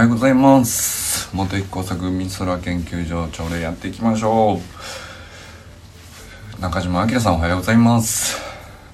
[0.00, 1.28] はようございます。
[1.36, 4.58] 元一工作美空研究所朝礼やっていきましょ
[6.58, 6.60] う。
[6.62, 8.40] 中島明さんおはようございます。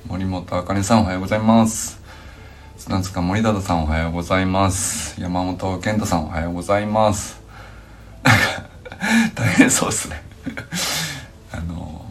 [0.09, 2.01] 森本あかねさんおはようございます。
[2.77, 5.21] 砂塚森田さんおはようございます。
[5.21, 7.41] 山本健太さんおはようございます。
[9.37, 10.25] 大変そうですね。
[11.53, 12.05] あの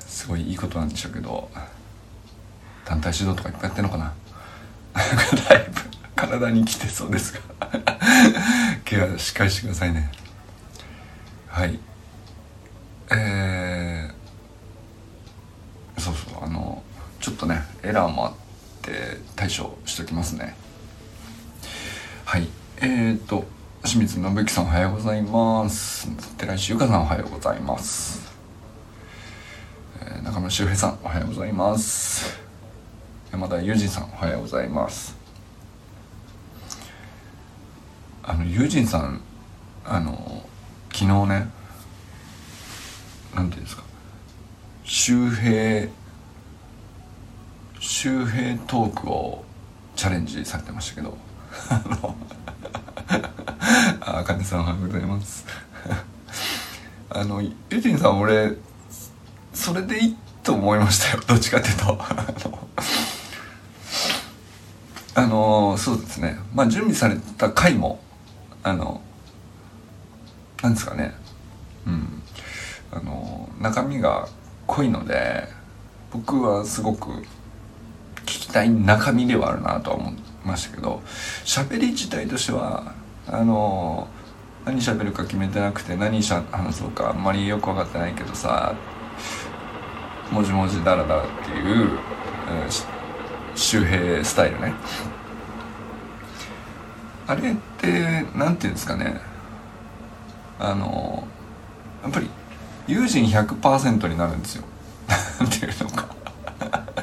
[0.00, 1.48] すごいいいことなんでしょうけど
[2.84, 4.12] 団体指導とかいっぱいやってんのかな。
[5.48, 5.83] だいぶ
[6.28, 7.40] 体にきてそうですが。
[8.84, 10.10] ケアしっかりしてくださいね。
[11.48, 11.78] はい。
[13.10, 16.82] えー、そうそうあの
[17.20, 18.34] ちょっとねエラーもあっ
[18.82, 20.56] て対処しときますね。
[22.24, 22.48] はい。
[22.78, 23.44] えーと
[23.84, 26.08] 清水信之さんおはようございます。
[26.38, 28.32] 寺石由香さんおはようございます、
[30.00, 32.40] えー、中村修平さんおはようございます。
[33.30, 35.23] 山田裕二さんおはようございます。
[38.26, 39.20] あのユージンさん
[39.84, 40.42] あの
[40.92, 41.50] 昨日ね
[43.34, 43.82] なんていうんですか
[44.84, 45.88] 周平
[47.80, 49.44] 周平トークを
[49.94, 51.18] チャレンジされてましたけど
[51.68, 52.16] あの
[54.00, 55.44] あかねさんおはようございます。
[57.10, 58.56] あのユージンさん俺
[59.52, 61.98] それでいいと思いましたよどっちかっていうと。
[65.16, 66.38] あのそうですね。
[66.54, 68.00] まあ準備された回も
[68.64, 69.00] あの
[70.62, 71.14] なんですかね。
[71.86, 72.22] うん。
[72.90, 74.28] あの中身が
[74.66, 75.48] 濃いので
[76.12, 81.02] 僕はすごく聞きたい中身ではあるなとは思いましたけど
[81.44, 82.94] 喋り自体としては
[83.26, 84.08] あの
[84.64, 88.74] 何喋るか決めてなくて何しゃ話そうかあんまりよく分かってないけどさ
[90.30, 91.98] もじもじだらだらっていう、うん、
[93.54, 94.72] 周平スタイルね。
[97.26, 99.20] あれって何て言うんですかね。
[100.58, 101.26] あの
[102.02, 102.28] やっぱり
[102.86, 104.64] 友人100%になるんですよ。
[105.40, 106.14] 何ていうのか。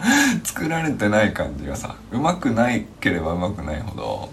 [0.43, 4.29] 作られてない感じがさうまくないければうまくないほど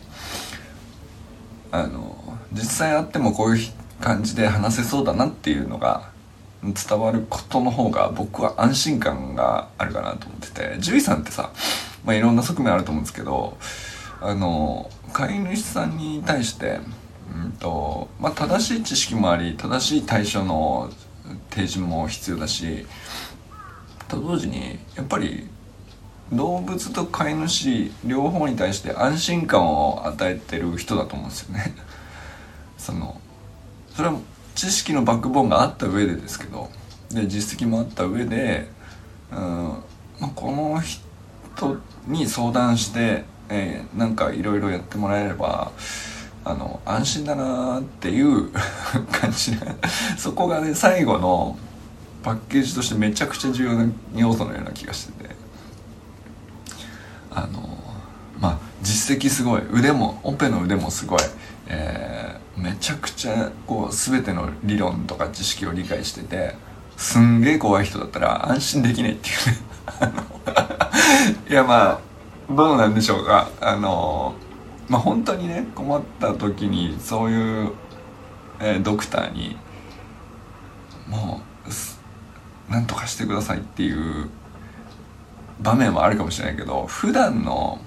[1.70, 2.16] あの
[2.52, 6.10] 実際あってもこういう感じで話せそうだなっていうのが
[6.62, 10.76] 伝わることの方が僕は安心感があるかなと思ってて。
[10.78, 11.50] 獣医さんってさ、
[12.04, 13.56] まあ、いろんな側面あると思うんですけど
[14.20, 16.80] あの飼い主さんに対して、
[17.34, 20.90] うんとまあ、正しい知識もあり正しい対処の
[21.50, 22.86] 提示も必要だし
[24.08, 25.46] と同時にやっぱり
[26.32, 31.74] 動物と飼い主両方に対して安心感を与えてる人だと思うんですよね。
[32.76, 33.20] その
[33.94, 34.16] それは
[34.54, 36.70] 知識のバックボーンがあった上でですけど
[37.10, 38.70] で実績もあった上で、
[39.32, 39.38] うん
[40.20, 41.76] まあ、この人
[42.06, 45.72] に相談してえー、なんかいろいろやってもらえれば
[46.44, 48.50] あの安心だなっていう
[49.12, 49.66] 感じで
[50.16, 51.58] そこがね最後の
[52.22, 55.36] パッケージとしてめちゃくちゃ重要な要素のような気がしてて
[57.30, 57.78] あの
[58.40, 61.20] まあ実績すごい腕もオペの腕もすごい、
[61.68, 66.56] えー、めちゃくちゃこう全ての理論とか知識を理解してて
[66.96, 69.68] すんげえ怖い人だったら安心できないっていうね。
[71.48, 72.07] いやまあ
[72.50, 73.50] どうなんでしょうか？
[73.60, 74.34] あの
[74.88, 77.72] まあ本当にね困った時にそういう、
[78.58, 79.56] えー、ドクターに
[81.08, 84.30] もう何とかしてくださいっていう
[85.60, 87.80] 場面はあるかもしれないけど普段の、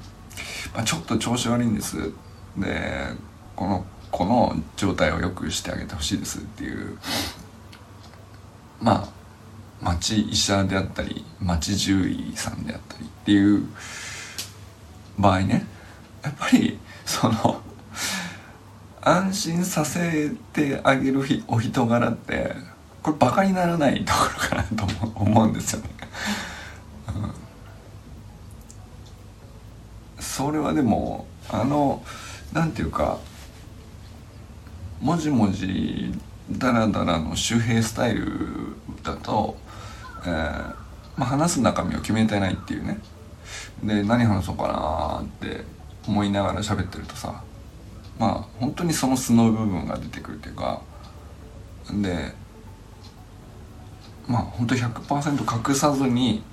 [0.76, 2.12] まあ、ちょっと調子悪いんです。
[2.58, 3.08] で
[3.56, 6.98] このこの状態を良くしてあげてほしいですっていう
[8.82, 9.10] ま
[9.82, 13.66] あ町医者であったり町獣医さんであったりっていう
[15.22, 15.66] 場合ね
[16.24, 17.62] やっぱりその
[19.02, 22.54] 安心させてあげるお人柄って
[23.02, 25.90] これバカにならないところかなと思うんですよね、
[30.18, 32.04] うん、それはでもあの
[32.54, 33.18] なんていうか
[35.02, 36.14] もじもじ
[36.52, 38.28] ダラダラの周平スタイル
[39.04, 39.58] だと、
[40.26, 40.76] えー
[41.18, 43.00] まあ、話す中身を決めてないっていうね。
[43.84, 45.64] で何話そうかなって
[46.08, 47.44] 思いながら喋ってるとさ
[48.20, 50.82] まあ本当にその素の部分が出てくるっていうか
[51.92, 52.34] で
[54.28, 56.44] まあ本当100%隠さずに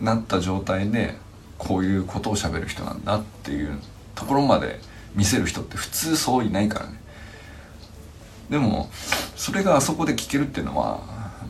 [0.00, 1.16] なった状態で
[1.58, 3.78] こういうことを喋る人なんだっていう
[4.14, 4.80] ところまで
[5.14, 7.00] 見せる人って普通そういないからね。
[8.48, 8.90] でも
[9.36, 11.00] それがあそこで聞けるっていうのは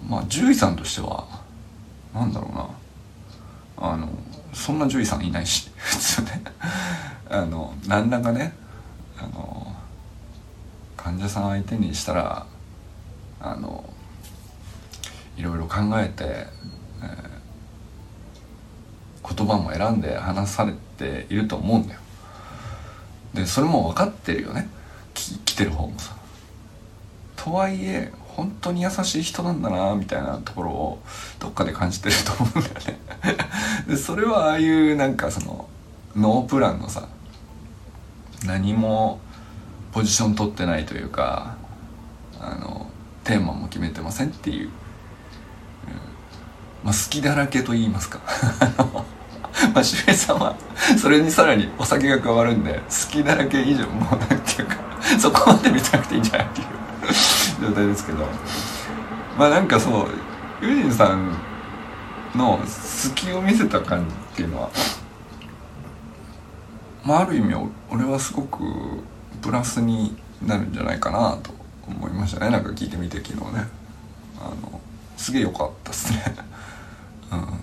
[0.09, 1.27] まあ獣医さんとしては
[2.15, 2.69] なんだろうな。
[3.83, 4.09] あの
[4.53, 6.43] そんな獣医さんいないし 普通ね。
[7.29, 8.53] あの何らかね
[9.19, 9.75] あの
[10.97, 12.47] 患者さん相手にしたら
[13.41, 13.85] あの
[15.37, 22.01] いろいろ考えて、えー、言葉も選んで話されていると思うんだよ。
[23.33, 24.69] でそれも分かってるよね。
[25.15, 26.17] 来てる方もさ。
[27.37, 31.03] とはいえ本当に優しい人なんだなみたいなところを
[31.39, 33.01] どっかで感じてると思うんだよね。
[33.89, 35.69] でそれはああいうなんかその
[36.17, 37.09] ノープランのさ
[38.47, 39.21] 何も
[39.93, 41.57] ポジション取ってないというか
[42.41, 42.87] あの
[43.25, 44.73] テーマも決めてませんっていう、うん、
[46.85, 48.21] まあ、好きだらけと言いますか。
[49.75, 50.55] まあ周平さんは
[50.99, 54.77] それにさらにお酒が加わるんで好きだらけ以上もうなんていうか
[55.19, 56.67] そこまで見たくていいんじゃないっていう。
[57.61, 58.27] 状態ですけど。
[59.39, 60.09] まあなんかそう
[60.65, 61.35] ユージンさん
[62.37, 64.71] の隙を見せた感じっていうのは
[67.05, 67.55] まあある意味
[67.91, 68.59] 俺はすごく
[69.41, 71.53] プラスになるんじゃないかなと
[71.89, 72.51] 思いましたね。
[72.51, 73.67] なんか聞いてみて昨日ね。
[74.39, 74.81] あの
[75.17, 76.23] すげえ良かったっすね。
[77.33, 77.61] うん。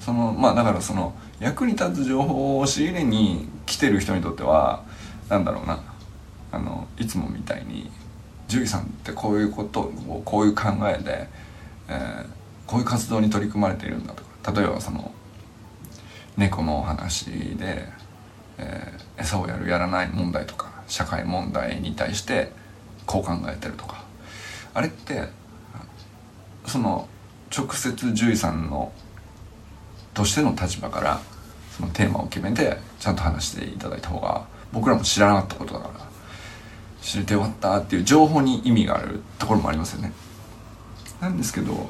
[0.00, 4.82] そのまあだからその役に立つ情報を仕入れに来てる人にとっては
[5.28, 5.78] なんだろうな。
[6.52, 7.90] あのいつもみたいに
[8.48, 11.28] 獣医さんってこういうことをこういう考えで、
[11.88, 12.26] えー、
[12.66, 14.52] こういう活動に取り組まれているんだとか。
[14.52, 15.12] 例えばその
[16.36, 17.26] 猫のお話
[17.56, 17.88] で、
[18.58, 22.52] えー、餌をやるやらない問題とか社会問題に対して
[23.06, 24.04] こう考えてるとか。
[24.74, 25.28] あれって
[26.66, 27.08] その
[27.56, 28.92] 直接獣医さんの
[30.12, 31.20] としての立場から
[31.70, 36.15] そのテーマを決めてちゃんと話していただいた方が僕らも知らなかったことだから。
[37.02, 40.12] 知れてよかったっていう情報に意味があるところもありますよね。
[41.20, 41.88] なんですけど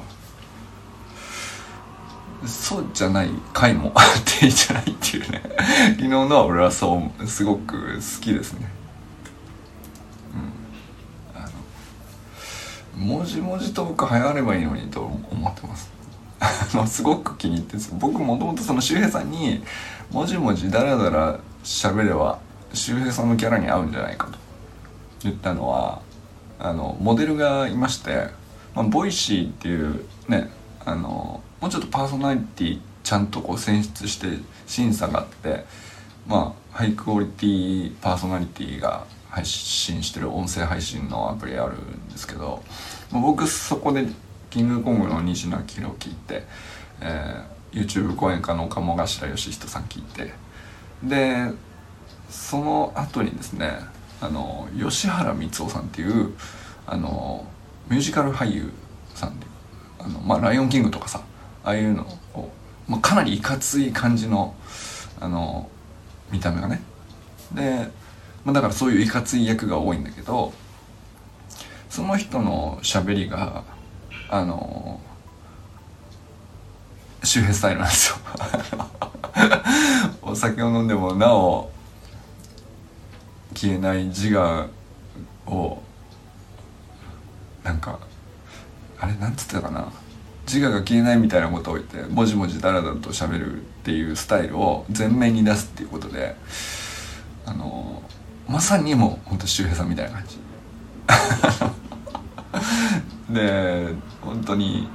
[2.45, 5.41] そうじゃない回もあっていいじゃないっていうね。
[5.97, 8.69] 昨日のは俺はそうすごく好きですね。
[11.35, 11.41] うん。
[11.41, 11.45] あ
[13.01, 15.89] の文字文字トーク流行ればいいのにと思ってます。
[16.39, 19.63] あのすごく気に入ってす僕もともとその周平さんに
[20.11, 22.37] もじもじダラダラ喋れば
[22.73, 24.46] 周平さんのキャラに合うんじゃないかと。
[25.23, 26.01] 言ったのは
[26.59, 28.27] あのモデルがいまして、
[28.75, 30.49] まあ、 Voicy っていうね
[30.85, 34.27] あのもうちょっとパーソナリティちゃんとこう選出して
[34.65, 35.65] 審査があって
[36.27, 42.63] まあハイクオリティパーソナリティが配信してる音声配信のアプリあるんですけど、
[43.11, 44.07] まあ、僕そこで
[44.49, 46.43] キングコングの西野明を聞いて、
[47.01, 50.33] えー、YouTube 講演家の鴨頭義人さん聞いて
[51.03, 51.51] で
[52.29, 53.79] その後にですね
[54.19, 56.33] あの吉原光夫さんっていう
[56.85, 57.45] あの
[57.89, 58.71] ミュージカル俳優
[59.13, 59.45] さんで
[59.99, 61.21] あの、まあ、ライオンキングとかさ
[61.63, 62.03] ああいうの
[62.33, 62.49] を、
[62.87, 64.55] まあ、かなりいかつい感じの
[65.19, 65.69] あの
[66.31, 66.81] 見た目がね。
[67.53, 67.87] で、
[68.43, 70.53] まあ、だからそういういかつい役が多いんだけど
[71.89, 73.63] その人の喋りが
[74.29, 74.99] あの
[77.23, 78.17] 周平スタイルなんですよ。
[80.21, 81.71] お酒を飲んでもなお
[83.57, 84.69] 消えない自我
[85.47, 85.81] を
[87.63, 87.99] なんか
[88.99, 89.91] あれなんつってたかな。
[90.45, 96.35] 自我が消えないみたいなことを言ってもじもじだらだらと喋るっていうスタイルを前面に出すっていうことで
[97.45, 98.01] あの
[98.47, 100.39] まさにもうほんと周平さんみたいな感じ。
[103.33, 103.87] で
[104.21, 104.87] 本当に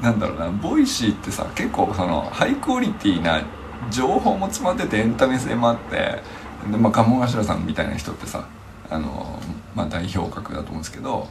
[0.00, 3.42] なんだろうな Voicy ってさ結構そのハイクオリティな
[3.90, 6.22] 情報も詰まっててエンタメ性もあって
[6.70, 8.46] でまあ鴨頭さんみたいな人ってさ
[8.90, 9.38] あの、
[9.74, 11.28] まあ、代表格だと思うんですけど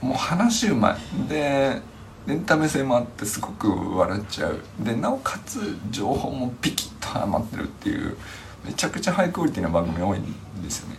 [0.00, 1.28] もう話うまい。
[1.28, 1.80] で
[2.28, 4.60] エンタメ性もあってすごく笑っちゃう。
[4.80, 8.16] でなおかつ情報もピキッとはまってるっていう
[8.64, 10.24] めちゃくちゃハイクオリティな番組多いん
[10.62, 10.96] ですよね。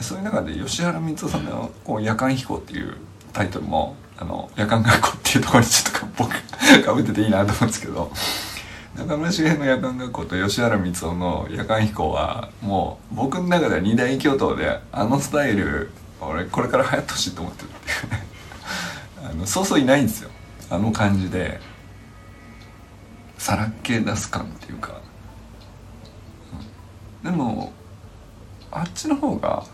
[0.00, 2.96] そういう中で吉原光夫さんのこう「夜間飛行」っていう
[3.32, 6.34] タイトルもあの夜間学校っていうところにちょっと僕
[6.84, 8.10] かぶってていいなと思うんですけど。
[8.98, 17.76] 中村茂の夜間学校と吉原光夫の夜間飛行はもう僕の中では二大巨頭であのスタイル俺これから流行ってほしいと思ってるって
[19.24, 20.30] いうあのそうそういないんですよ
[20.68, 21.60] あの感じで
[23.38, 25.00] さらっけ出す感っていうか、
[27.22, 27.72] うん、でも
[28.72, 29.64] あっちの方が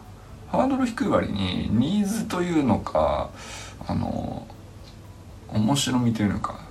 [0.49, 3.31] ハードル低い割にニーズというのか
[3.87, 4.47] あの
[5.49, 6.64] 面白みというのか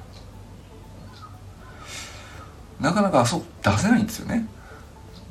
[2.84, 4.46] なかなかそう出せないんですよね。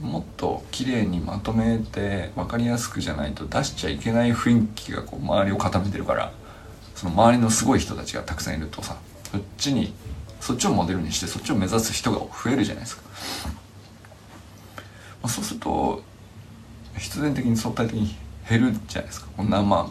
[0.00, 6.32] もっと綺麗にまとめて分かりやすくじゃないと出しちゃいけない雰囲気がこう周りを固めてるから
[6.97, 8.97] その周りのすごい人たちがたくさんいるとさ
[9.30, 9.92] そっちに
[10.40, 13.02] そっちをモデルにしてそっちを目指す人が増えるじゃないですか、
[13.44, 13.52] ま
[15.25, 16.02] あ、そうすると
[16.99, 18.16] 必然的に相対的に
[18.49, 19.28] 減るじゃないですか。
[19.38, 19.90] 生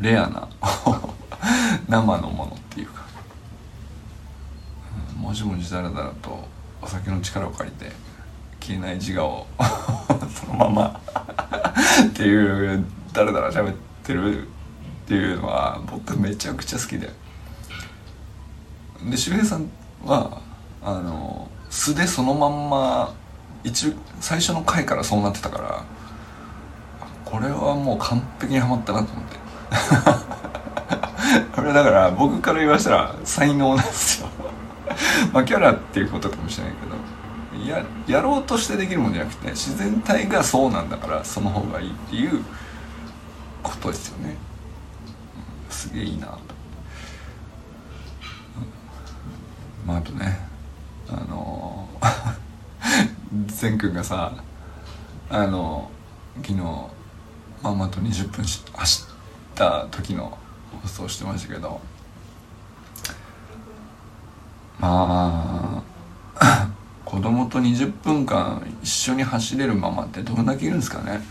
[0.00, 0.48] レアな
[1.88, 3.04] 生のものっていうか、
[5.16, 6.52] うん、もじもじだらだらと
[6.84, 7.90] お酒の力を借りて
[8.60, 9.46] 消えない自我を
[10.28, 11.00] そのまま
[12.06, 14.50] っていうだらだら喋ってるっ
[15.06, 17.10] ていうのは僕めちゃくちゃ好きで。
[19.10, 19.68] で周平さん
[20.04, 20.38] は
[20.82, 23.12] あの素でそのまんま
[23.62, 25.82] 一最初の回からそうなってたから
[27.24, 29.36] これはもう完璧にはまったなと思って。
[31.54, 34.28] これだから僕から言わしたら才能なんですよ。
[35.32, 36.94] まあキャラっていうことかもしれないけど
[37.68, 42.44] ややろうとしてできるもんじゃなくて自然体がそうなんだからその方がいいっていう
[43.62, 44.36] ことですよね、
[45.68, 46.32] うん、すげえいいなと、
[49.84, 50.38] うん、まああとね
[51.08, 51.88] あの
[53.46, 54.32] 善くんがさ
[55.30, 55.90] あの
[56.42, 56.60] 昨日
[57.62, 60.36] ママと20分走った時の
[60.82, 61.80] 放送してましたけど
[64.78, 65.82] ま
[66.36, 66.68] あ
[67.04, 71.22] 子供と20分間一緒に走れるママってどんだけいるんですかね。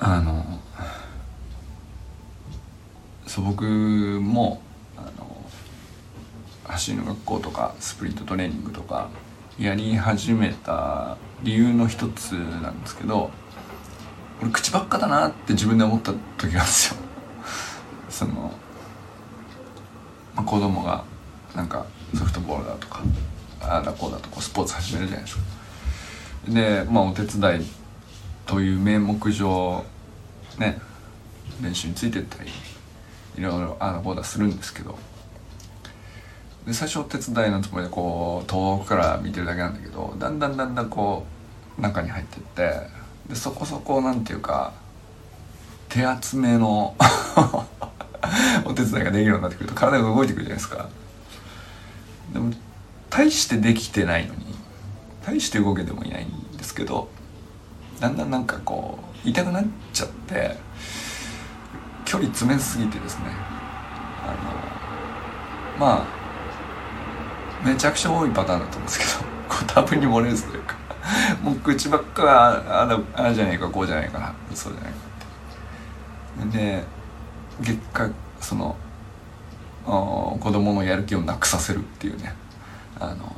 [0.00, 0.60] あの
[3.26, 4.62] そう僕も
[4.96, 5.44] あの
[6.64, 9.08] 走りの学校とかスプリントトレーニングとか
[9.58, 13.30] やり始めた理由の一つなんですけど
[14.40, 17.00] 俺口ばっかだなって自分で思った時があるんですよ。
[18.08, 18.52] その、
[20.48, 21.04] 子供が
[21.54, 23.02] なんかソフトボールだとか
[23.60, 25.42] ああだこうだとこうスポーツ始めるじゃないですか。
[26.48, 27.66] でまあお手伝い
[28.46, 29.84] という名目上
[30.56, 30.80] ね
[31.60, 32.50] 練習についてったり
[33.36, 34.98] いろいろああだこうだするんですけど。
[36.66, 41.24] で最初お手伝いのつもりでこう遠くから見てるだけなんだけどだんだんだんだんこ
[41.78, 42.72] う中に入ってって
[43.28, 44.72] でそこそこなんていうか
[45.88, 46.94] 手厚めの
[48.64, 50.88] お手伝いができるようになってくると体が動いてくるじゃないですか。
[52.32, 52.52] でも
[53.10, 54.54] 大してできてないのに
[55.24, 57.08] 大して動けてもいないんですけど
[58.00, 60.56] だんだんなんかこう痛くなっちゃって
[62.04, 63.24] 距離詰めすぎてですね。
[64.24, 70.76] あのまあめちゃくちゃ多いパターンだと思うんですけどこう多分に漏れずというか
[71.42, 72.82] もう口ばっかあ
[73.16, 74.98] ああじゃねえかこうじゃないかなそうじゃないか
[76.46, 76.58] って。
[76.58, 76.84] で
[77.60, 78.08] 結果
[78.40, 78.76] その
[79.84, 82.34] 子供のやる気をなくさせるっていうね。
[83.00, 83.34] あの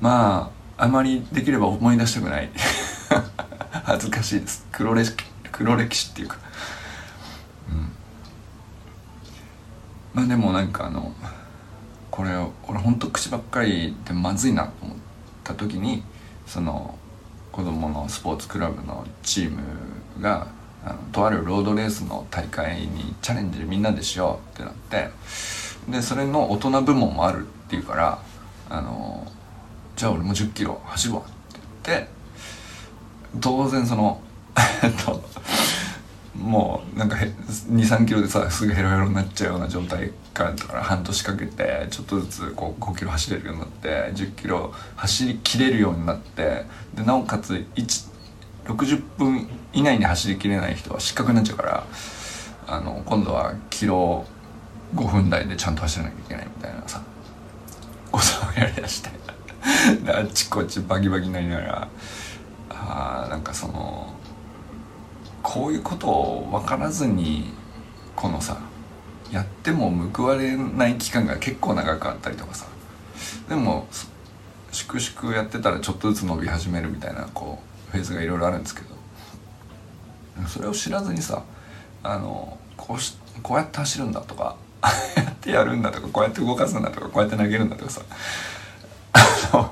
[0.00, 2.50] まああまりできれば思い出したくない。
[3.84, 4.66] 恥ずかしいです。
[4.72, 6.36] 黒歴黒歴史っていうか。
[7.70, 7.92] うん。
[10.14, 11.12] まあでもなんかあの
[12.10, 12.30] これ
[12.68, 14.96] 俺ほんと口ばっかりでまずいなと思っ
[15.42, 16.02] た時に
[16.46, 16.98] その
[17.50, 19.62] 子供のスポーツクラブのチーム
[20.20, 20.46] が
[20.84, 25.08] あのとあるロードレースの大会にチャレンジみんなでしようってなって
[25.88, 28.18] でそれの大人部門もあるっていうから
[28.68, 29.26] あの
[29.96, 32.08] じゃあ俺も1 0キロ走るわって言って
[33.40, 34.20] 当然その
[34.82, 35.22] えっと
[36.36, 48.11] もうなんか23キロでさすぐヘロヘロになっちゃうような状態からから半年かけてちょっとずつこう5キロ走れるようになって1 0キロ走りきれるようになってでなおかつ1
[48.66, 51.86] 60分以内に走りきれない人は失格になっちゃうから
[52.66, 54.24] あの今度はキロ
[54.94, 57.02] 5分台でちゃんと走らなきゃいけないみたいなさ
[58.10, 59.10] ことをやりだして
[60.12, 61.88] あっちこっちバキバキになりながら
[62.70, 64.14] あなんかその
[65.42, 67.52] こういうことを分からずに
[68.14, 68.58] このさ
[69.30, 72.66] やっても報われない期間が結構長くあったりとかさ
[73.48, 73.88] でも
[74.70, 78.88] 粛々やってたらちょっとずつ伸び始めるみたいなこうフェーズがいろいろあるんですけど。
[80.48, 81.42] それを知らずにさ
[82.02, 88.00] あのこうしこうやって走るんだとかああ やってやるんだとかこうやって動かすんだとかこうやって投げるんだとかさ。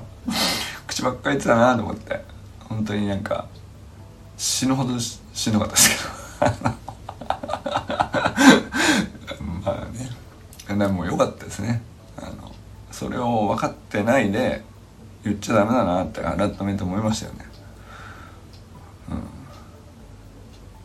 [0.86, 2.22] 口ばっかり言ってたなと思って。
[2.68, 3.46] 本当になんか
[4.36, 5.18] 死ぬほどし
[5.50, 6.70] んどかったですけど。
[9.64, 10.10] まあね。
[10.68, 11.82] でも良かったですね。
[12.18, 12.54] あの
[12.92, 14.62] それを分かってないで
[15.24, 17.46] 言っちゃダメだなって改めて思いましたよね、
[19.10, 19.20] うん、っ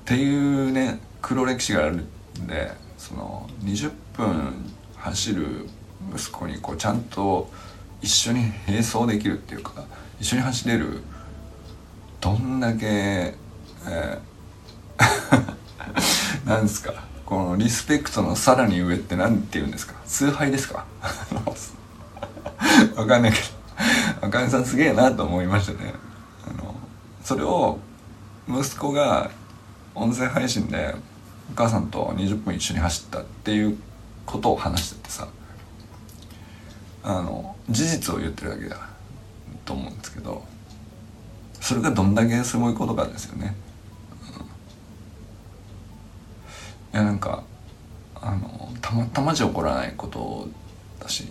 [0.06, 4.54] ていうね黒歴史があるんでその20分
[4.98, 5.68] 走る
[6.14, 7.50] 息子にこうちゃんと
[8.02, 9.86] 一緒に並走できるっていうか
[10.20, 11.02] 一緒に走れる
[12.22, 12.86] どんだけ、
[13.88, 16.94] えー、 なんですか
[17.26, 20.86] このリスペクトのさらに上って何て言うんですか崇拝ですか？
[22.96, 23.46] わかんないけど
[24.22, 25.94] あかねさんすげえなと思いましたね。
[26.48, 26.76] あの
[27.24, 27.80] それを
[28.48, 29.32] 息子が
[29.96, 30.94] 音声配信で
[31.52, 33.78] お母さんと20分一緒に走ったっていう
[34.26, 35.28] ことを話しててさ
[37.04, 38.90] あの事実を言ってるだけだ
[39.64, 40.44] と思うんですけど
[41.62, 43.56] それがどんだけすごいことかですよね、
[46.94, 47.44] うん、いやなんか
[48.16, 50.48] あのたまたまじゃ起こらないこと
[51.00, 51.28] だし、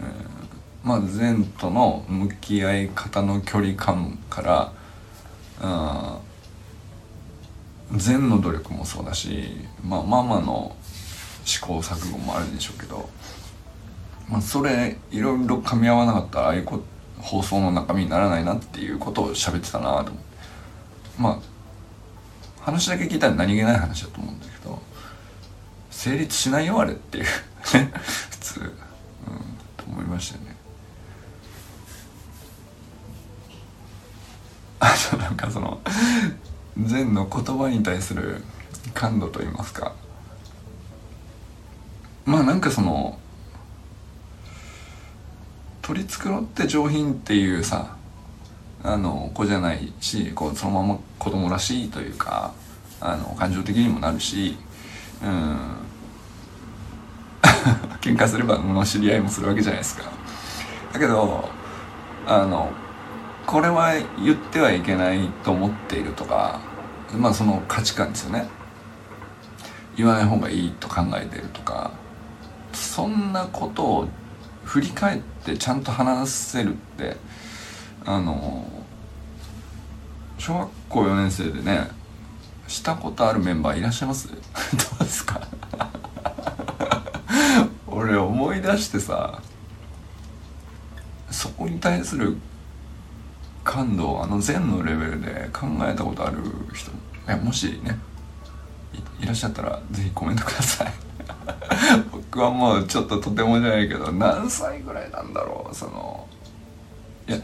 [0.00, 4.72] うん、まあ善との向き合い方の距離感から
[7.96, 10.76] 善の努力もそうだし、まあ、ママの
[11.44, 13.08] 試行錯誤もあるんでしょうけど、
[14.28, 16.80] まあ、それいろいろ噛み合わなかったらああいうこ
[17.18, 20.20] 放送の中身にならないなっていうことを喋ってたなと思って。
[21.18, 21.50] まあ
[22.62, 24.78] 話だけ聞いたら何気ない話だと思うんだけど
[25.90, 27.24] 成立しないよあれっていう。
[27.62, 28.68] 普通、うん、
[29.76, 30.49] と思いましたよね。
[36.90, 38.42] 禅の言葉に対する
[38.94, 39.94] 感度といいますか。
[42.24, 43.18] まあなんかその
[45.82, 47.96] 取り繕って上品っていうさ
[48.82, 52.52] あの子じゃないしこうそのまま子供らしいというか
[53.00, 54.56] あの感情的にもなるし
[55.22, 55.58] うん。
[58.00, 60.04] 喧嘩すればの知り合いもするわけじゃないですか。
[60.92, 61.48] だけど
[62.26, 62.70] あの
[63.46, 66.60] これは言ってはいけないと思っているとか
[67.16, 68.46] まあその価値観ですよね。
[69.96, 71.90] 言わない方がいいと考えてるとか。
[72.72, 74.08] そんなことを
[74.64, 77.16] 振り返ってちゃんと話せるって
[78.06, 78.64] あの
[80.38, 81.88] 小学校4年生でね
[82.68, 84.28] したことあるメンバーいらっしゃいます？
[84.30, 85.40] どうですか？
[87.88, 89.42] 俺思い出してさ
[91.30, 92.36] そこに対する
[93.64, 96.38] 感度あの禅のレベルで考えたことある
[96.74, 96.94] 人い
[97.26, 97.98] やもしね
[99.20, 100.92] いらっしゃったら是非コメントください。
[102.10, 106.26] 僕はもうちょっととてもじゃないけど何歳ぐらいなんだろうその
[107.28, 107.38] いや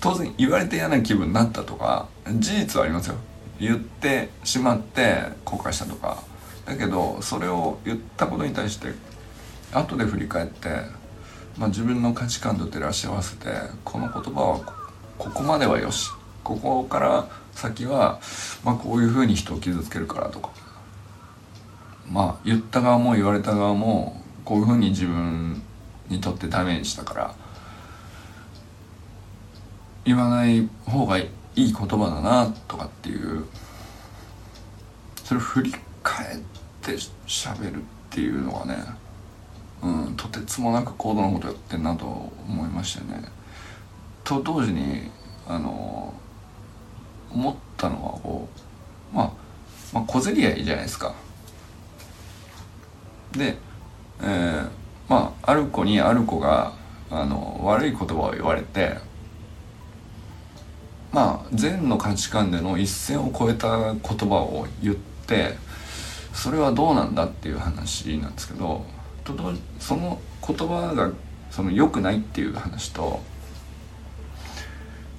[0.00, 3.16] 当然言われて嫌な気分になったとか事実はありますよ。
[3.58, 6.22] 言ってしまって後悔したとか。
[6.64, 8.92] だけどそれを言ったことに対して
[9.72, 10.68] 後で振り返って、
[11.58, 13.48] まあ、自分の価値観と照らし合わせて
[13.84, 14.60] この言葉は
[15.22, 16.10] ここまではよし。
[16.42, 18.18] ここから先は、
[18.64, 20.50] まあ、こういうふうに人を傷つけるからとか。
[22.10, 25.62] まあ言った側も言われた側もこういうふうに自分
[26.08, 27.34] にとってダメージしたから。
[30.04, 33.44] 言わない方がいい言葉だなとかっていう。
[35.22, 36.38] それを振り返っ
[36.80, 36.96] て
[37.28, 38.76] 喋るっていうのがね
[39.82, 43.22] うんとてつもなく高度なことやってんなと思いましたね。
[44.24, 45.10] と同時に
[45.46, 46.14] あの
[47.30, 48.48] 思ったのはこ
[49.12, 49.32] う、まあ、
[49.92, 51.14] まあ小競り合いじゃないですか。
[53.32, 53.56] で、
[54.20, 54.68] えー、
[55.08, 56.72] まあある子にある子が
[57.10, 58.96] あの悪い言葉を言われて
[61.12, 64.94] まあ善の価値観での一線を越えた言葉を言っ
[65.26, 65.54] て
[66.32, 68.84] それはどうなんだっていう話なんですけど
[69.24, 69.34] と
[69.78, 71.10] その言葉が
[71.50, 73.20] その良くないっていう話と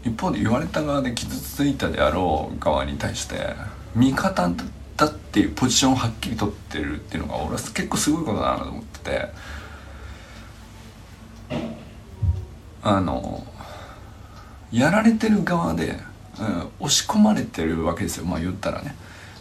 [0.04, 3.56] 一方で言われた側で傷ついたであろう側に対して
[3.96, 4.52] 味方
[4.98, 9.30] だっていうポジションをはっきり取ってるっていうのが俺は結構すごいことだなと思ってて
[12.84, 13.48] あの
[14.72, 16.00] やられてる側で、
[16.40, 18.96] うん、押し込まれてるわけですよまあ言ったらね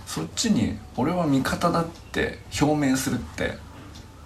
[0.07, 3.57] そっちに俺は味方だって表明するって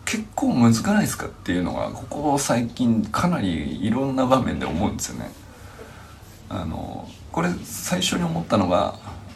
[0.05, 5.31] 結構難くないですかっていうのがここ最近かなりいろんな場面で思うんですよね。
[6.49, 8.95] あのこれ最初に思ったのが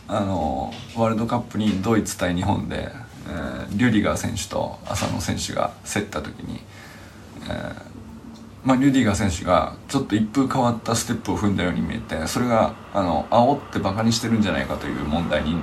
[0.09, 2.89] あのワールドカップにドイツ対日本で、
[3.29, 6.61] えー、リュディガー選手と浅野選手が競った時に、
[7.45, 7.91] えー
[8.65, 15.57] まあ、リュディガー選手がちょっと一風変わったステップを踏んだように見えてそれがあの煽ってバカにしてるんじゃないかという問題に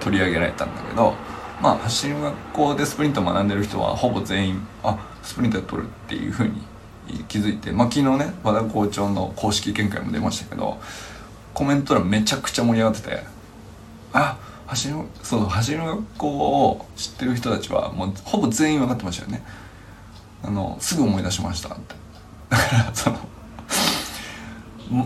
[0.00, 1.14] 取り上げられたんだけど、
[1.60, 6.54] まあ、走り学校でスプリントを学んでる人はほぼ全員あスプリントやっとるっていうふうに
[7.28, 10.78] 気づいて、まあ、昨日ね和田校長の公式見解も出ましたけど
[11.54, 13.22] コメント欄めちゃくちゃ盛り上がってて
[14.12, 14.38] あ
[14.72, 19.42] 走るそう走る学校を知ってる人たちはもうほぼ全員分かってましたよね。
[20.42, 21.94] あのすぐ思い出しましたって。
[22.48, 23.18] だからその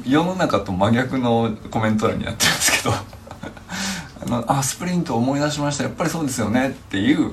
[0.05, 2.95] 世の中と真逆のコメント欄になってるんですけど。
[4.23, 5.85] あのあスプリント思い出しました。
[5.85, 6.71] やっぱりそうですよね。
[6.71, 7.33] っていう、う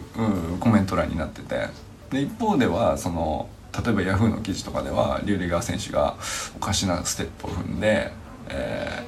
[0.60, 1.70] コメント欄になってて。
[2.12, 6.16] で一方ではその例えばヤフーの記事とかではリュウリガー選手が
[6.56, 8.12] おかしなステップを踏んで、
[8.50, 9.04] え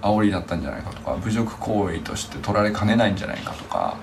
[0.00, 3.96] ー、煽りだったんじゃないかとか侮辱行為として取られかねないんじゃないかとか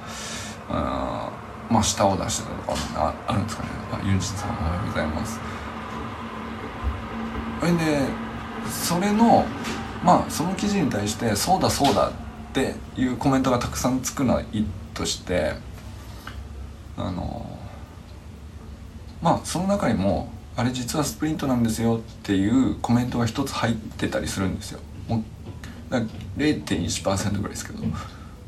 [0.69, 3.69] うんまあ舌を出してたとかああるんですかね。
[3.91, 5.39] あユンジさんおはようございます。
[7.59, 7.99] それで
[8.69, 9.45] それの
[10.03, 12.11] まあその記事に対して「そうだそうだ」っ
[12.53, 15.55] ていうコメントがたくさんつくのはいいとして
[16.97, 17.54] あの
[19.25, 24.79] まあその中にもあれ実はスプリントなんですよっていうコメントが一つ入ってたりするんですよ。
[25.07, 25.23] も
[25.89, 25.95] う
[26.37, 27.83] 0.1%ぐらいですけど。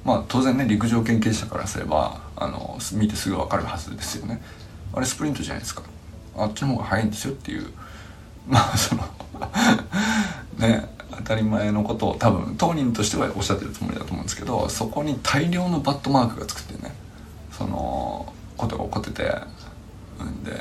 [0.06, 4.40] まあ当然ね陸上研究者からすればあの見てすぐ分かるはずですよね。
[4.94, 5.82] あれスプリントじゃないですか。
[6.38, 7.72] あっちの方が早いんですよっていう。
[8.48, 9.04] まあその
[10.60, 16.94] ね当たり前のことを多分当人としてはおっしゃってるつもりだと思うんですけどそこに大量のバットマークがつくってね
[17.52, 19.57] そのことが起こってて
[20.24, 20.52] んで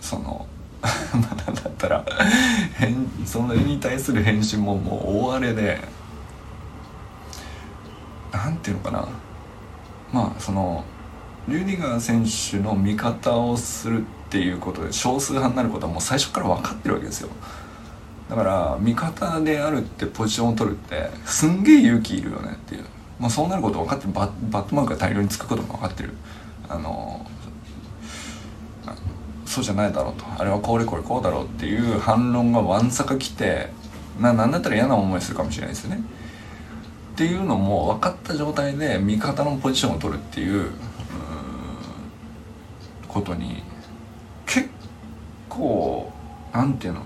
[0.00, 0.46] その
[0.82, 2.04] まだだったら
[3.26, 5.80] それに対する返信ももう大荒れで
[8.32, 9.08] なんていうのかな。
[10.12, 10.84] まあその
[11.48, 17.28] リュディガー選手の味方をするっていうことで少数派になることはもう最初から分かってるわけですよ。
[18.28, 22.84] だから味方であるってポジションを取るってすんげえ勇気いるよねっていう、
[23.18, 24.12] まあ、そうなること分かってる。
[24.12, 26.14] ババットマークが大量につくことも分かってる。
[26.68, 27.26] あの
[29.50, 30.24] そうじゃないだろうと。
[30.38, 33.68] あれはこれこれこうだろうっていう反論がわんさか来て
[34.20, 36.00] ななんだったら嫌な思いするかもしれないですよね。
[37.14, 40.70] っていうのも分かった状態で味方のポジションを取るっていう
[43.08, 43.64] ことに
[44.46, 44.68] 結
[45.48, 46.12] 構
[46.52, 47.02] なんていうの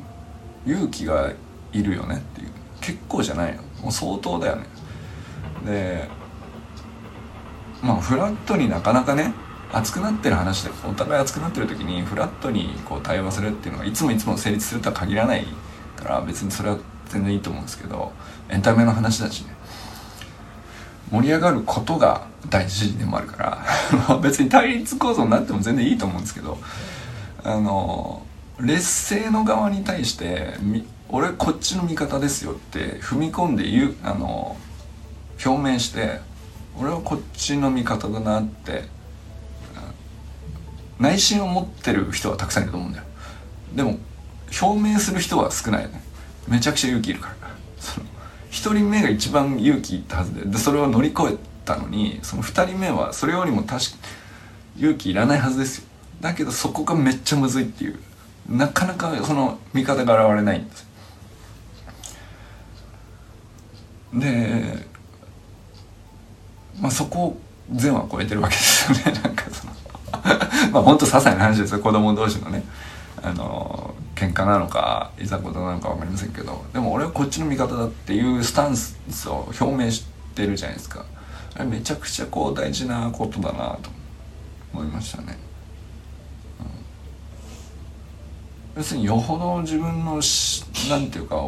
[0.67, 1.33] 勇気が
[1.73, 2.49] いるよねっていう。
[2.83, 4.67] 結構じゃないよもう相当だよね。
[5.65, 6.09] で
[7.83, 9.33] まあフラットになかなかね
[9.77, 15.47] 熱くなってる話でお互い熱くなってる時にフラットにこう対話するっていうのがいつもいつも成立するとは限らない
[15.97, 18.13] から別にそれは全然いいと思うんですけど
[18.49, 19.55] エンタメの話だしね。
[21.11, 23.65] 盛り上がることが大事でもあるか
[24.09, 26.59] ら 別に対立構造になっても全然いいと思うんですけど
[27.45, 28.23] あの
[28.59, 30.55] 劣勢の側に対して
[31.09, 34.57] 俺こっちの味方ですよって踏み込んで言うあの
[35.45, 36.21] 表明して
[36.79, 38.89] 俺はこっちの味方だなって
[40.99, 43.05] 内心を持ってる人はたくさんいると思うんだよ。
[43.75, 43.99] でも
[44.61, 46.03] 表明する人は少ないよね。
[46.49, 47.35] めちゃくちゃ勇気いるから。
[47.79, 48.07] その
[48.51, 50.45] 1人目が一番勇気いったはずで。
[50.45, 53.97] でそれを乗り越えたのにその2人目はそれよりも確か
[54.77, 55.85] 勇気いらないはずですよ。
[56.21, 57.99] だけどそこがめっちゃむずいっていう。
[58.49, 60.87] なかなかその味方が現れないんです
[64.13, 64.87] で
[66.79, 67.41] まあそこを
[67.73, 69.21] 善は超えてるわけですよね。
[69.23, 69.74] なんかその
[70.73, 71.81] まあ本当些細な話ですよ。
[71.81, 72.65] 子供同士のね。
[73.23, 76.65] あの喧嘩なのかいざことなのか分かりませんけど。
[76.73, 78.95] でも俺はこっちの味方だっていうスタンス
[79.29, 81.05] を表明してるじゃないですか。
[81.57, 83.91] あれめちゃくちゃこう大事なことだなと
[84.73, 85.39] 思いましたね、
[88.75, 90.21] うん、要するによほど自分の
[90.91, 91.41] なんていうか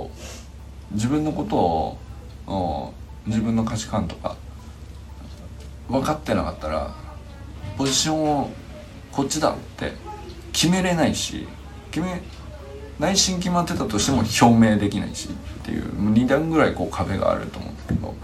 [0.92, 2.94] 自分のことを
[3.26, 4.36] 自分の価値観とか
[5.88, 6.94] 分かってなかったら
[7.76, 8.50] ポジションを
[9.12, 9.92] こっちだって
[10.52, 11.46] 決めれないし
[11.90, 12.22] 決め
[12.98, 15.32] 内心決まってたとしても表明できないしっ
[15.64, 18.14] ていう2段ぐらいこう壁があると思うんだけど。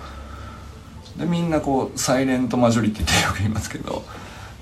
[1.16, 4.02] でみんなこうサイレントマジョリティってよく言いますけど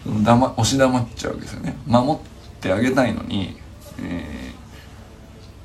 [0.05, 1.77] 黙押し黙っちゃうわけですよね。
[1.87, 2.17] 守っ
[2.61, 3.57] てあげたいのに、
[4.03, 4.53] え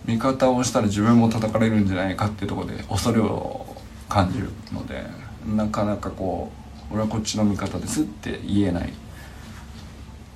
[0.05, 3.65] ー、味方をしたら自分も叩かれるんじゃないかっていうとこで恐れを
[4.09, 5.05] 感じるので
[5.47, 6.51] なかなかこ
[6.91, 8.93] う俺はこっちの味方ですって言えない。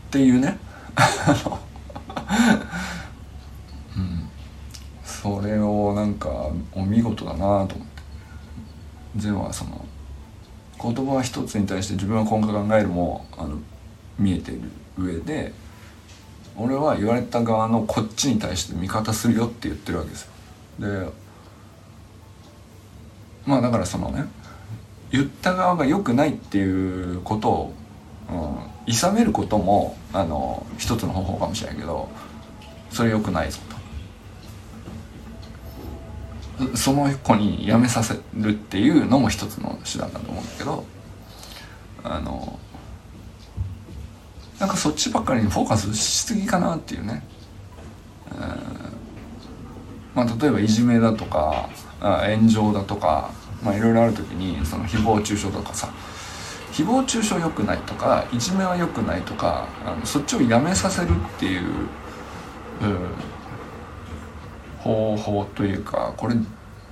[0.09, 0.57] っていうね。
[3.95, 4.29] うん、
[5.03, 7.79] それをなんかお見事だなと思って。
[9.15, 9.85] ゼはその
[10.81, 13.57] 言葉は一つに対して自分は今後考えるもあの
[14.17, 14.61] 見えてる
[14.97, 15.53] 上で
[16.55, 20.31] 俺は言われた側のこっちに対して味方するよって言ってるわけですよ。
[20.79, 21.09] で
[23.45, 24.25] まあだからそのね
[25.11, 26.63] 言った側が良くないってい
[27.13, 27.73] うことを、
[28.31, 32.09] うん、諌めることもあの一つの方法かもしれないけど
[32.91, 33.79] それ良くないぞと。
[36.75, 40.83] その子にやめさせるっていうのも一つの手段だと思うんだけど
[42.03, 42.59] あの
[44.59, 47.23] なんかそっちばっかりにフォーカスしすぎかなっていうね、
[48.31, 48.39] うん。
[50.13, 51.69] まあ、例えばいじめだとか
[52.01, 53.31] 炎上だとか
[53.63, 55.93] まあいろいろある時にその誹謗中傷とかさ
[56.71, 61.65] 誹謗中傷良くないとかいじめは良くないとかあのそっちをやめさせるっていう、う
[64.79, 66.35] 方法というかこれ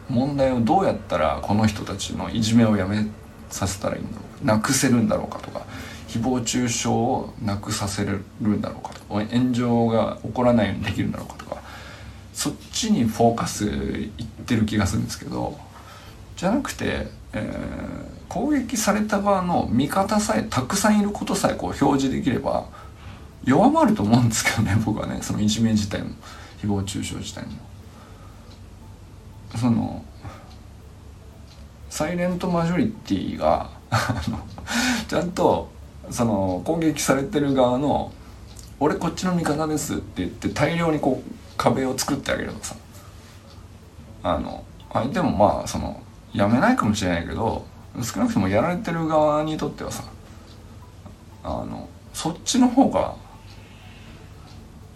[0.10, 3.06] 問題をどうやったらこの人たちのいじめをやめ
[3.50, 5.66] させたらいいんだろうなくせるんだろうかとか
[6.08, 11.62] 誹謗中傷をなくさせるんだろうかとか炎上が起こらないようにできるんだろうかとか
[12.34, 15.58] そっちにフォーカスいってる気がするんですけど
[16.36, 22.68] じゃなくて、えー、攻撃された側の味方さえたくさんいることさえこう表示できれば
[23.44, 26.10] 弱まると思うんですけどね 僕はねそのいじめ自体も
[26.62, 27.52] 誹謗中傷自体も。
[29.56, 30.04] その
[31.90, 33.72] サイレントマジョリティが
[35.08, 35.72] ちゃんと
[36.12, 38.12] その攻撃されてる側の
[38.80, 42.76] 「俺こっちの味方です」って言って大量にこう壁を作ってあげるとさ
[44.22, 47.66] あの相手もまあそのやめないかもしれないけど
[48.04, 50.04] 少なくともやられてる側にとってはさ
[51.44, 53.16] あのそっちの方が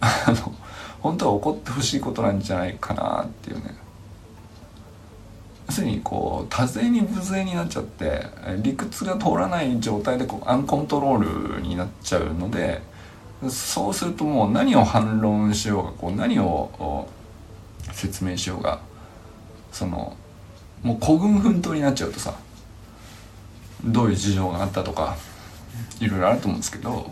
[0.00, 0.54] あの
[1.00, 3.82] 本当は怒ってほしいことなんじゃないかなっていうね。
[5.68, 8.26] 要するにこう多勢に無勢になっちゃって
[8.58, 12.82] 理屈が通らない状態でこうアンコントロールになっちゃうので
[13.48, 17.08] そうするともう何を反論しようがこう何を
[17.92, 18.80] 説明しようが
[19.72, 20.14] その
[20.82, 22.34] もう孤軍奮闘になっちゃうとさ
[23.84, 25.16] どういう事情があったとか
[26.00, 27.10] いろいろあると思うんですけど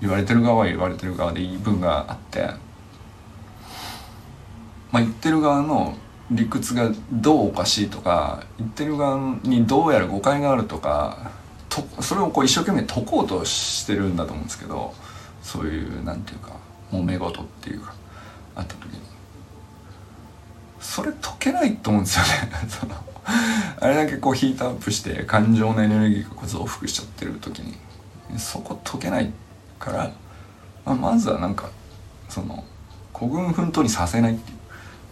[0.00, 2.50] 言われてる側は言われてる側で言い分があって
[4.92, 5.96] まあ言ってる側の
[6.30, 11.32] 理屈がどうおかしいとか言ってる側にどうやら誤解があるとか
[11.68, 14.94] とそれをこう一生懸命解こうとしてるんだと思うんですけど
[15.42, 16.56] そういうなんていうか
[16.92, 17.94] 揉め事っていうか
[18.56, 19.10] あった時に。
[20.80, 23.00] それ解けないと思うんですよね。
[23.80, 27.76] あれだけこうヒートアップして感情のエネルギーがこう増幅しちゃってる時に
[28.38, 29.32] そこ解けない
[29.78, 30.10] から、
[30.84, 31.68] まあ、まずはなんか
[32.28, 32.64] その
[33.12, 34.58] 孤軍奮闘にさせないっていう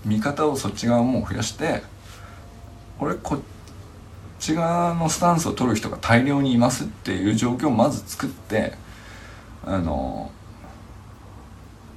[0.05, 1.83] 見方をそっち側も増やして
[2.99, 3.39] 俺こっ
[4.39, 8.75] ち側のスタンスを取る人が大量にいますっていう状況をまず作って
[9.65, 10.31] あの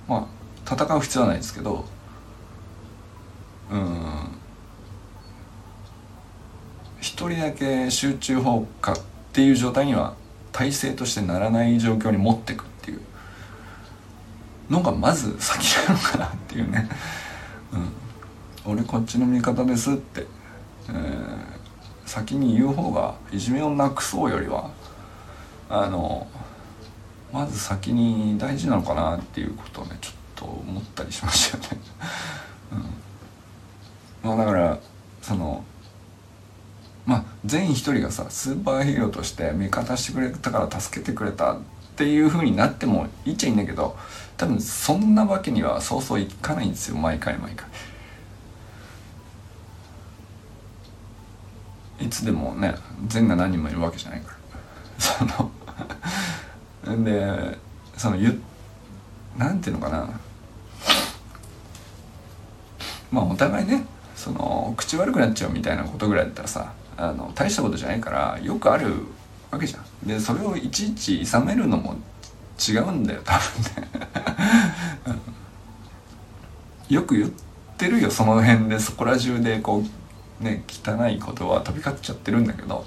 [0.08, 0.28] ま
[0.66, 1.86] あ戦う必要はないですけど
[3.72, 4.41] うん
[7.02, 8.96] 一人だけ集中放火っ
[9.34, 10.14] ていう状態には
[10.52, 13.02] 体制としてならない状況に持ってくっていう
[14.70, 16.88] のがまず先なのかなっていうね、
[18.66, 20.28] うん、俺こっちの味方ですって、
[20.90, 21.38] えー、
[22.06, 24.70] 先に言う方がいじめをなくそうよりは
[25.70, 26.28] あの
[27.34, 31.70] まず先に大事なのかなっていうことをねちょっと思ったりしましたよね。
[34.24, 34.80] うん、まあだから
[35.22, 35.64] その
[37.06, 41.60] まあ全員一人がさスーパーヒーローとして味方してくれたから助けてくれたっ
[41.96, 43.96] ていう風になってもいいっちゃいいんだけど
[44.38, 46.98] 多分そんなわけにはそうそういかないんですよ。
[46.98, 47.68] 毎回毎回。
[52.00, 52.74] いつでもね
[53.08, 54.38] 善が何人もいるわけじゃないから。
[56.84, 57.60] そので
[57.98, 58.42] そのゆ
[59.38, 60.10] なんていうのかな。
[63.12, 63.86] まあお互いね
[64.16, 68.94] その口悪くなっちゃうみたいなことぐらいだったらさあの大したことじゃないからよくある
[69.50, 70.08] わけじゃん。
[70.08, 71.96] でそれをいちいち諌めるのも
[72.60, 73.90] 違うんだよ多分ね。
[76.90, 77.32] よく言っ
[77.78, 78.80] てるよその辺で。
[78.80, 79.84] そこら中でこ
[80.40, 82.86] うね汚いことは飛び交っちゃってるんだけど。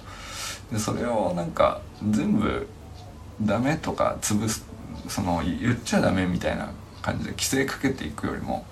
[0.70, 2.68] でそれをなんか全部
[3.42, 4.64] ダメとか潰す
[5.08, 6.70] その言っちゃダメみたいな
[7.02, 8.64] 感じで規制かけていくよりも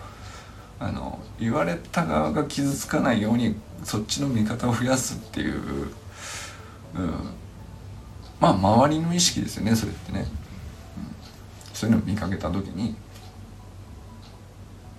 [0.83, 5.93] あの言われた側が傷つかないようにそっちの味方を増やすっていう、うん、
[8.41, 10.27] まあ周りの意識ですよねそれってね、うん、
[11.73, 12.97] そういうのを見かけた時に、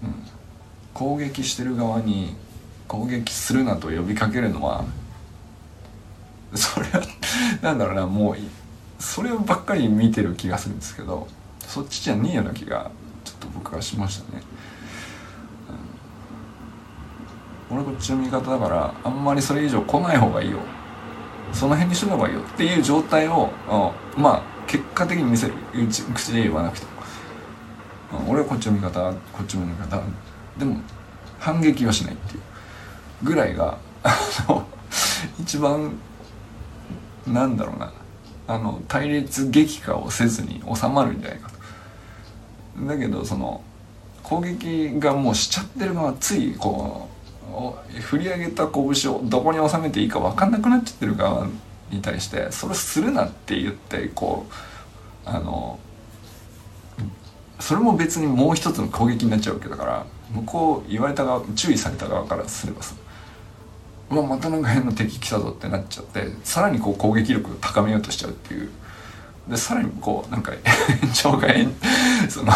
[0.03, 0.15] うん、
[0.93, 2.35] 攻撃してる側に
[2.87, 4.85] 攻撃するなと呼びかけるのは
[6.55, 7.01] それは
[7.61, 8.37] なんだろうなもう
[8.99, 11.27] そればっかり見てる気がするんですけど
[11.59, 12.91] そっちじゃねえような気が
[13.25, 14.43] ちょっと僕はしましたね、
[15.69, 15.73] う
[17.62, 20.59] ん、俺こっちの味方だからあんまりそれ以上来ない方がいいよ。
[21.51, 22.41] その辺にしといた方がいいよ。
[22.41, 23.49] っていう状態を
[24.17, 25.53] まあ結果的に見せる。
[26.13, 26.85] 口で言わなくて
[28.11, 30.01] も、俺はこっちの味方こっちの味方。
[30.57, 30.77] でも
[31.39, 32.41] 反撃はしないっていう
[33.23, 33.77] ぐらいが
[35.39, 35.93] 一番
[37.27, 37.91] なんだろうな。
[38.45, 42.85] あの対立激化をせずに収まるんじゃないかと。
[42.85, 43.63] だけどその
[44.21, 47.12] 攻撃がもうしちゃってるのはついこう
[48.01, 51.47] 振り上げた拳をどこに収めていいか分かんなくなっちゃってる側
[51.91, 55.79] に対してそれするなって言ってこうあの
[57.59, 62.95] それも別にもう一つの攻撃になっちゃうわけだから向こう言われた側注意された側からすればさ、
[64.09, 68.69] うわまたなんか変な敵来たぞってなっちゃってさらにこう攻撃力を高めようとしちゃうっていう。
[69.47, 70.53] でさらにこうなんか
[71.01, 71.49] 炎上が
[72.29, 72.53] その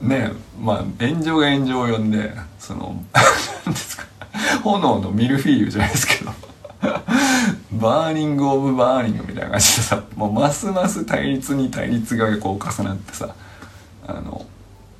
[0.00, 3.02] ねまあ炎上が炎上を呼んでその
[3.64, 4.04] 何ですか
[4.62, 6.32] 炎のミルフィーユじゃないですけど
[7.72, 13.34] burning of burning みたいな感じでさもうますます対立に対立がこう重なってさ
[14.06, 14.46] あの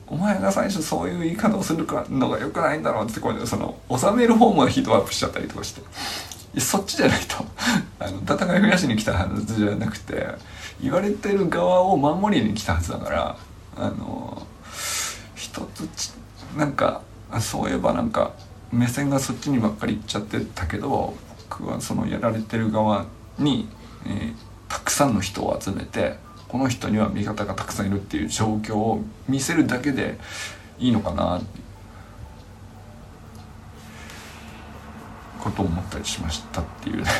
[0.09, 5.83] お前が最初そういう言い方をするのがよくないんだろうってこうその収める方もヒートアップしちゃったりとかして。
[6.61, 7.45] そっちじゃないと。
[8.01, 10.27] あの戦い増やしに来たはずじゃなくて
[10.81, 13.37] 言われてる側を守りに来たはずだから
[13.77, 14.47] あの
[15.65, 16.15] 一つ
[16.57, 17.03] なんか
[17.41, 18.33] そういえばなんか
[18.71, 21.15] 目線がそっちにばっかり行っちゃってたけど
[21.49, 23.07] 僕はそのやられてる側
[23.39, 23.69] に、
[24.05, 24.35] えー、
[24.69, 26.17] たくさんの人を集めて
[26.49, 30.19] この人には味方がたくさんいるっていう状況を見せるだけで
[30.79, 31.47] いいのかなって
[35.43, 37.03] ことを思ったりしましたっていう。
[37.05, 37.11] ね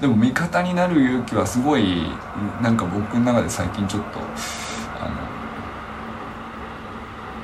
[0.00, 2.06] でも味方になる勇気はすごい
[2.62, 4.18] なんか僕の中で最近ちょっと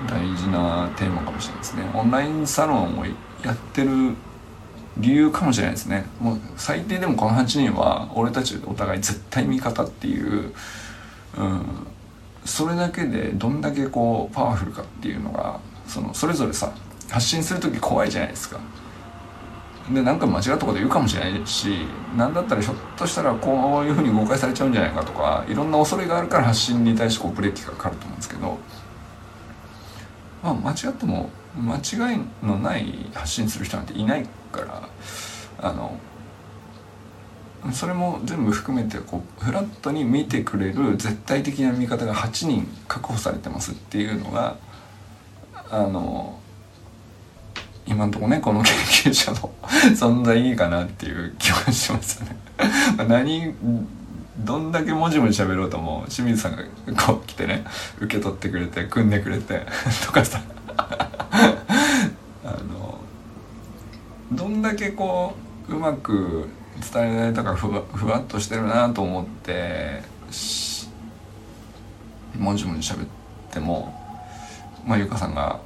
[0.09, 1.91] 大事なテーマかもしれないですね。
[1.95, 4.15] オンラインサロンをやってる
[4.99, 6.07] 理由かもしれないですね。
[6.21, 10.53] もう最低でもこの8人は俺たちお互い絶対味方っていう、
[11.38, 11.62] うん、
[12.45, 16.73] それだけでどんだけこうパワフルかっていうのがそのそれぞれさ
[17.11, 18.59] 発信する時怖いじゃないですか。
[19.91, 21.87] でなんか間違ったこと言うかもしれないし
[22.17, 28.59] 何だったらひょっとしたらこういうふうに誤解されちゃうんじゃないかとかいろんな恐れがあるから発信に対してこうブレーキがかかると思うんですけど
[30.42, 34.88] まあ間違っても間違いのない発信する人なんていないから
[35.59, 35.98] あの
[37.72, 44.57] それも全部含めてこうフラットに見てくれる絶対的な味方が8人確保されてますっていうのが
[45.70, 46.40] あの
[47.87, 49.52] 今んとこねこの研究者の
[49.94, 52.37] 存在いいかなっていう気はしますよね
[53.09, 53.55] 何
[54.38, 56.62] どんだけもじもじ喋ろうとも清水さんが
[57.07, 57.64] こう来てね
[58.01, 59.66] 受け取ってくれて組んでくれて
[60.05, 60.40] とかさ。
[62.45, 62.99] あの
[64.33, 65.35] どんだけこ
[65.68, 66.49] ううまく
[66.92, 70.03] 伝えられたかふわふわっとしてるなと思って
[72.38, 73.07] もじもじ喋っ
[73.51, 73.95] ても
[74.85, 75.61] まあゆかさんが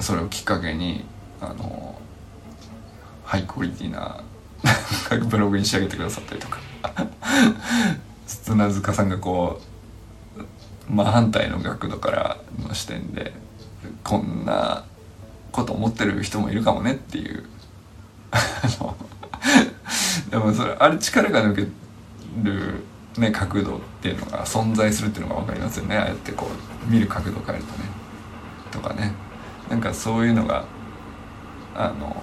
[0.00, 1.04] それをきっかけに
[1.40, 1.98] あの
[3.24, 4.20] ハイクオリティな
[5.30, 6.58] ブログに仕上げてくださったりとか。
[8.28, 9.60] 砂塚さんがこ
[10.88, 13.32] う真反対の角度からの視点で
[14.04, 14.84] こんな
[15.50, 17.44] こと思ってる人もいるかもねっていう
[20.30, 21.62] でもそれあれ力が抜け
[22.42, 22.84] る、
[23.16, 25.96] ね、角度っていうのが存在するっていうのが分かりますよね。
[25.96, 26.46] ああやってこ
[26.86, 27.84] う見る角度変えるとね。
[28.70, 29.12] とかね。
[29.70, 30.66] なんかそういうのが
[31.74, 32.22] あの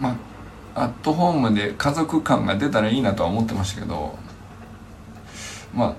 [0.00, 0.16] まあ
[0.74, 4.18] アットホームで家族感が出たらいいなとは思ってましたけど
[5.72, 5.94] まあ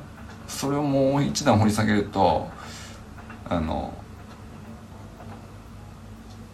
[0.48, 2.50] それをもう一段掘り下げると
[3.48, 3.94] あの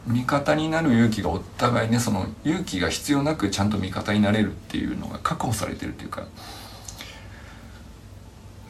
[0.07, 6.27] 味方になる勇気がお互いねその勇気が必要なくちゃんと味方になれるっていうのが確保されてるっていうか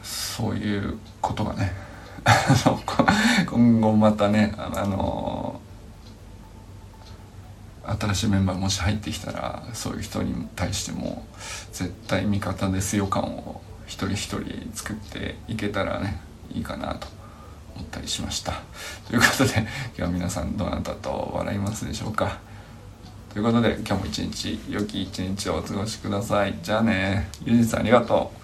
[0.02, 1.72] そういうことがね
[3.46, 5.60] 今後またねあの
[7.84, 11.26] 新しいメンバーもし入ってきたらそういう人に対しても
[11.72, 16.20] 絶対味方ですよ感を一人一人作っていけたらね
[16.52, 17.08] いいかなと
[17.74, 18.60] 思ったりしました。
[19.08, 22.38] ということで今日は皆さんどなたと笑いますでしょうか。
[23.32, 26.58] ということで今日も一日良き一日をお過ごしください。
[26.62, 27.28] じゃあね。
[27.44, 28.41] ゆうじさんありがとう。